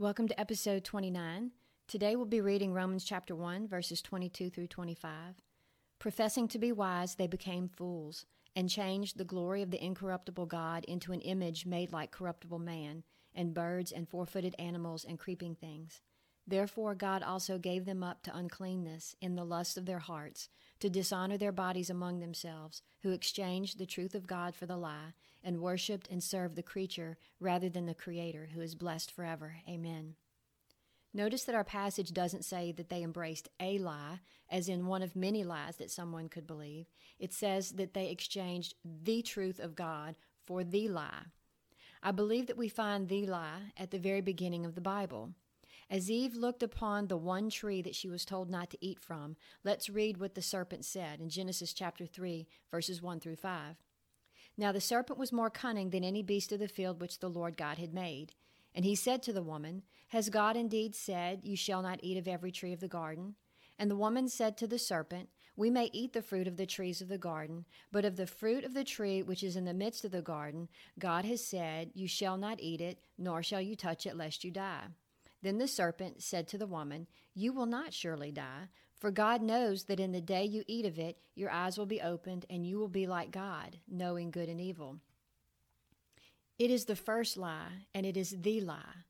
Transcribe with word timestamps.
Welcome 0.00 0.28
to 0.28 0.40
episode 0.40 0.82
29. 0.82 1.50
Today 1.86 2.16
we'll 2.16 2.24
be 2.24 2.40
reading 2.40 2.72
Romans 2.72 3.04
chapter 3.04 3.36
1, 3.36 3.68
verses 3.68 4.00
22 4.00 4.48
through 4.48 4.68
25. 4.68 5.12
Professing 5.98 6.48
to 6.48 6.58
be 6.58 6.72
wise, 6.72 7.16
they 7.16 7.26
became 7.26 7.68
fools, 7.68 8.24
and 8.56 8.70
changed 8.70 9.18
the 9.18 9.26
glory 9.26 9.60
of 9.60 9.70
the 9.70 9.84
incorruptible 9.84 10.46
God 10.46 10.86
into 10.86 11.12
an 11.12 11.20
image 11.20 11.66
made 11.66 11.92
like 11.92 12.12
corruptible 12.12 12.58
man, 12.58 13.02
and 13.34 13.52
birds, 13.52 13.92
and 13.92 14.08
four 14.08 14.24
footed 14.24 14.54
animals, 14.58 15.04
and 15.04 15.18
creeping 15.18 15.54
things. 15.54 16.00
Therefore 16.50 16.96
God 16.96 17.22
also 17.22 17.58
gave 17.58 17.84
them 17.84 18.02
up 18.02 18.24
to 18.24 18.36
uncleanness 18.36 19.14
in 19.20 19.36
the 19.36 19.44
lust 19.44 19.78
of 19.78 19.86
their 19.86 20.00
hearts, 20.00 20.48
to 20.80 20.90
dishonor 20.90 21.38
their 21.38 21.52
bodies 21.52 21.88
among 21.88 22.18
themselves, 22.18 22.82
who 23.04 23.12
exchanged 23.12 23.78
the 23.78 23.86
truth 23.86 24.16
of 24.16 24.26
God 24.26 24.56
for 24.56 24.66
the 24.66 24.76
lie, 24.76 25.14
and 25.44 25.60
worshipped 25.60 26.08
and 26.10 26.20
served 26.20 26.56
the 26.56 26.62
creature 26.62 27.16
rather 27.38 27.68
than 27.68 27.86
the 27.86 27.94
Creator, 27.94 28.48
who 28.52 28.60
is 28.60 28.74
blessed 28.74 29.12
forever. 29.12 29.58
Amen. 29.68 30.16
Notice 31.14 31.44
that 31.44 31.54
our 31.54 31.62
passage 31.62 32.12
doesn't 32.12 32.44
say 32.44 32.72
that 32.72 32.88
they 32.88 33.04
embraced 33.04 33.48
a 33.60 33.78
lie, 33.78 34.18
as 34.50 34.68
in 34.68 34.86
one 34.86 35.02
of 35.02 35.14
many 35.14 35.44
lies 35.44 35.76
that 35.76 35.92
someone 35.92 36.28
could 36.28 36.48
believe. 36.48 36.86
It 37.20 37.32
says 37.32 37.72
that 37.72 37.94
they 37.94 38.10
exchanged 38.10 38.74
the 38.84 39.22
truth 39.22 39.60
of 39.60 39.76
God 39.76 40.16
for 40.44 40.64
the 40.64 40.88
lie. 40.88 41.26
I 42.02 42.10
believe 42.10 42.48
that 42.48 42.58
we 42.58 42.68
find 42.68 43.08
the 43.08 43.24
lie 43.26 43.72
at 43.76 43.92
the 43.92 44.00
very 44.00 44.20
beginning 44.20 44.66
of 44.66 44.74
the 44.74 44.80
Bible. 44.80 45.30
As 45.90 46.08
Eve 46.08 46.36
looked 46.36 46.62
upon 46.62 47.08
the 47.08 47.16
one 47.16 47.50
tree 47.50 47.82
that 47.82 47.96
she 47.96 48.08
was 48.08 48.24
told 48.24 48.48
not 48.48 48.70
to 48.70 48.78
eat 48.80 49.00
from, 49.00 49.34
let's 49.64 49.90
read 49.90 50.18
what 50.18 50.36
the 50.36 50.42
serpent 50.42 50.84
said 50.84 51.20
in 51.20 51.28
Genesis 51.28 51.72
chapter 51.72 52.06
3, 52.06 52.46
verses 52.70 53.02
1 53.02 53.18
through 53.18 53.34
5. 53.34 53.74
Now 54.56 54.70
the 54.70 54.80
serpent 54.80 55.18
was 55.18 55.32
more 55.32 55.50
cunning 55.50 55.90
than 55.90 56.04
any 56.04 56.22
beast 56.22 56.52
of 56.52 56.60
the 56.60 56.68
field 56.68 57.00
which 57.00 57.18
the 57.18 57.28
Lord 57.28 57.56
God 57.56 57.78
had 57.78 57.92
made. 57.92 58.34
And 58.72 58.84
he 58.84 58.94
said 58.94 59.20
to 59.24 59.32
the 59.32 59.42
woman, 59.42 59.82
Has 60.08 60.28
God 60.28 60.56
indeed 60.56 60.94
said, 60.94 61.40
You 61.42 61.56
shall 61.56 61.82
not 61.82 61.98
eat 62.04 62.16
of 62.16 62.28
every 62.28 62.52
tree 62.52 62.72
of 62.72 62.78
the 62.78 62.86
garden? 62.86 63.34
And 63.76 63.90
the 63.90 63.96
woman 63.96 64.28
said 64.28 64.56
to 64.58 64.68
the 64.68 64.78
serpent, 64.78 65.28
We 65.56 65.70
may 65.70 65.90
eat 65.92 66.12
the 66.12 66.22
fruit 66.22 66.46
of 66.46 66.56
the 66.56 66.66
trees 66.66 67.00
of 67.00 67.08
the 67.08 67.18
garden, 67.18 67.64
but 67.90 68.04
of 68.04 68.14
the 68.14 68.28
fruit 68.28 68.62
of 68.62 68.74
the 68.74 68.84
tree 68.84 69.24
which 69.24 69.42
is 69.42 69.56
in 69.56 69.64
the 69.64 69.74
midst 69.74 70.04
of 70.04 70.12
the 70.12 70.22
garden, 70.22 70.68
God 71.00 71.24
has 71.24 71.44
said, 71.44 71.90
You 71.94 72.06
shall 72.06 72.36
not 72.36 72.60
eat 72.60 72.80
it, 72.80 73.00
nor 73.18 73.42
shall 73.42 73.60
you 73.60 73.74
touch 73.74 74.06
it, 74.06 74.16
lest 74.16 74.44
you 74.44 74.52
die. 74.52 74.84
Then 75.42 75.58
the 75.58 75.68
serpent 75.68 76.22
said 76.22 76.46
to 76.48 76.58
the 76.58 76.66
woman, 76.66 77.06
You 77.34 77.52
will 77.52 77.66
not 77.66 77.94
surely 77.94 78.30
die, 78.30 78.68
for 78.96 79.10
God 79.10 79.40
knows 79.40 79.84
that 79.84 80.00
in 80.00 80.12
the 80.12 80.20
day 80.20 80.44
you 80.44 80.62
eat 80.66 80.84
of 80.84 80.98
it, 80.98 81.18
your 81.34 81.50
eyes 81.50 81.78
will 81.78 81.86
be 81.86 82.02
opened, 82.02 82.44
and 82.50 82.66
you 82.66 82.78
will 82.78 82.88
be 82.88 83.06
like 83.06 83.30
God, 83.30 83.78
knowing 83.88 84.30
good 84.30 84.48
and 84.48 84.60
evil. 84.60 84.98
It 86.58 86.70
is 86.70 86.84
the 86.84 86.96
first 86.96 87.38
lie, 87.38 87.86
and 87.94 88.04
it 88.04 88.18
is 88.18 88.36
the 88.42 88.60
lie. 88.60 89.04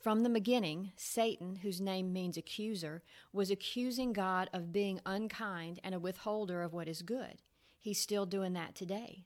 From 0.00 0.22
the 0.22 0.30
beginning, 0.30 0.92
Satan, 0.96 1.56
whose 1.56 1.80
name 1.80 2.12
means 2.12 2.36
accuser, 2.36 3.02
was 3.32 3.50
accusing 3.50 4.12
God 4.12 4.48
of 4.52 4.72
being 4.72 5.00
unkind 5.04 5.80
and 5.84 5.94
a 5.94 5.98
withholder 5.98 6.62
of 6.62 6.72
what 6.72 6.88
is 6.88 7.02
good. 7.02 7.42
He's 7.78 8.00
still 8.00 8.24
doing 8.24 8.54
that 8.54 8.74
today. 8.74 9.24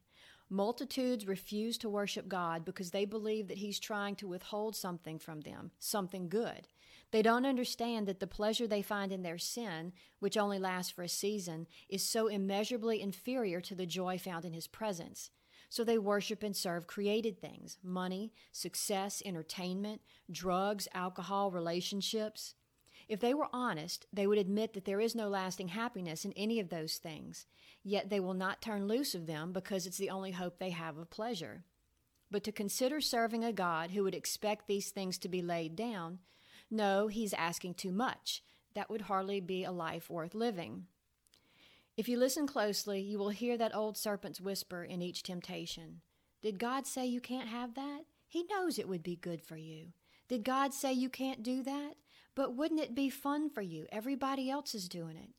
Multitudes 0.51 1.27
refuse 1.27 1.77
to 1.79 1.91
worship 1.91 2.27
God 2.29 2.65
because 2.65 2.91
they 2.91 3.05
believe 3.05 3.49
that 3.49 3.59
He's 3.59 3.79
trying 3.79 4.17
to 4.17 4.29
withhold 4.29 4.75
something 4.75 5.19
from 5.19 5.43
them, 5.43 5.73
something 5.79 6.29
good. 6.29 6.69
They 7.11 7.23
don't 7.23 7.47
understand 7.47 8.07
that 8.07 8.21
the 8.21 8.27
pleasure 8.27 8.67
they 8.67 8.83
find 8.83 9.13
in 9.13 9.23
their 9.23 9.39
sin, 9.39 9.93
which 10.21 10.37
only 10.37 10.59
lasts 10.59 10.93
for 10.93 11.03
a 11.03 11.09
season, 11.09 11.67
is 11.89 12.03
so 12.03 12.29
immeasurably 12.29 13.01
inferior 13.01 13.61
to 13.63 13.75
the 13.75 13.87
joy 13.87 14.19
found 14.19 14.45
in 14.45 14.53
His 14.53 14.67
presence. 14.67 15.31
So 15.71 15.85
they 15.85 15.99
worship 15.99 16.43
and 16.43 16.57
serve 16.57 16.87
created 16.87 17.41
things 17.41 17.79
money, 17.83 18.33
success, 18.53 19.23
entertainment, 19.25 20.01
drugs, 20.31 20.89
alcohol, 20.95 21.51
relationships. 21.51 22.55
If 23.09 23.21
they 23.21 23.33
were 23.33 23.49
honest, 23.53 24.07
they 24.13 24.27
would 24.27 24.39
admit 24.39 24.75
that 24.75 24.85
there 24.85 25.01
is 25.01 25.15
no 25.15 25.29
lasting 25.29 25.69
happiness 25.69 26.25
in 26.25 26.33
any 26.35 26.61
of 26.61 26.69
those 26.69 26.97
things, 26.97 27.47
yet 27.83 28.11
they 28.11 28.21
will 28.21 28.35
not 28.35 28.61
turn 28.61 28.87
loose 28.87 29.15
of 29.15 29.27
them 29.27 29.53
because 29.53 29.87
it's 29.87 29.97
the 29.97 30.11
only 30.11 30.33
hope 30.33 30.59
they 30.59 30.71
have 30.71 30.99
of 30.99 31.09
pleasure. 31.09 31.65
But 32.31 32.45
to 32.45 32.53
consider 32.53 33.01
serving 33.01 33.45
a 33.45 33.53
God 33.53 33.93
who 33.93 34.05
would 34.05 34.15
expect 34.15 34.67
these 34.67 34.91
things 34.91 35.17
to 35.19 35.29
be 35.29 35.41
laid 35.41 35.75
down, 35.75 36.19
no, 36.71 37.09
he's 37.09 37.33
asking 37.33 37.75
too 37.75 37.93
much. 37.93 38.43
That 38.75 38.91
would 38.91 39.03
hardly 39.03 39.41
be 39.41 39.65
a 39.65 39.73
life 39.73 40.11
worth 40.11 40.35
living. 40.35 40.85
If 41.97 42.09
you 42.09 42.19
listen 42.19 42.47
closely, 42.47 43.01
you 43.01 43.19
will 43.19 43.31
hear 43.31 43.57
that 43.57 43.75
old 43.75 43.97
serpent's 43.97 44.41
whisper 44.41 44.85
in 44.85 45.01
each 45.01 45.23
temptation. 45.23 46.03
Did 46.43 46.59
God 46.59 46.87
say 46.87 47.07
you 47.07 47.21
can't 47.21 47.49
have 47.49 47.75
that? 47.75 48.03
He 48.29 48.45
knows 48.45 48.79
it 48.79 48.89
would 48.89 49.03
be 49.03 49.17
good 49.17 49.41
for 49.41 49.57
you. 49.57 49.89
Did 50.29 50.45
God 50.45 50.75
say 50.75 50.93
you 50.93 51.09
can't 51.09 51.43
do 51.43 51.63
that? 51.63 51.95
But 52.39 52.55
wouldn't 52.55 52.79
it 52.79 52.95
be 52.95 53.11
fun 53.11 53.51
for 53.51 53.63
you? 53.63 53.87
Everybody 53.91 54.49
else 54.49 54.73
is 54.73 54.89
doing 54.89 55.17
it. 55.17 55.31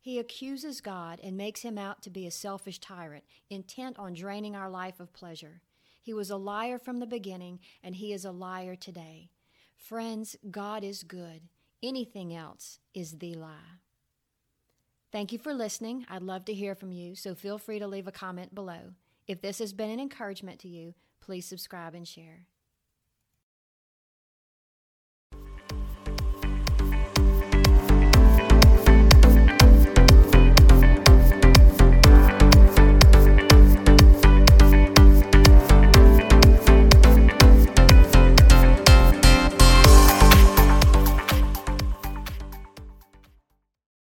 He 0.00 0.18
accuses 0.18 0.80
God 0.80 1.20
and 1.22 1.36
makes 1.36 1.60
him 1.60 1.76
out 1.76 2.00
to 2.00 2.08
be 2.08 2.26
a 2.26 2.30
selfish 2.30 2.78
tyrant, 2.78 3.24
intent 3.50 3.98
on 3.98 4.14
draining 4.14 4.56
our 4.56 4.70
life 4.70 4.98
of 4.98 5.12
pleasure. 5.12 5.60
He 6.00 6.14
was 6.14 6.30
a 6.30 6.38
liar 6.38 6.78
from 6.78 6.98
the 6.98 7.06
beginning, 7.06 7.60
and 7.82 7.94
he 7.94 8.10
is 8.14 8.24
a 8.24 8.30
liar 8.30 8.74
today. 8.74 9.28
Friends, 9.76 10.34
God 10.50 10.82
is 10.82 11.02
good. 11.02 11.42
Anything 11.82 12.34
else 12.34 12.78
is 12.94 13.18
the 13.18 13.34
lie. 13.34 13.82
Thank 15.12 15.32
you 15.32 15.38
for 15.38 15.52
listening. 15.52 16.06
I'd 16.08 16.22
love 16.22 16.46
to 16.46 16.54
hear 16.54 16.74
from 16.74 16.90
you, 16.90 17.16
so 17.16 17.34
feel 17.34 17.58
free 17.58 17.80
to 17.80 17.86
leave 17.86 18.08
a 18.08 18.12
comment 18.12 18.54
below. 18.54 18.94
If 19.28 19.42
this 19.42 19.58
has 19.58 19.74
been 19.74 19.90
an 19.90 20.00
encouragement 20.00 20.60
to 20.60 20.68
you, 20.68 20.94
please 21.20 21.44
subscribe 21.44 21.94
and 21.94 22.08
share. 22.08 22.46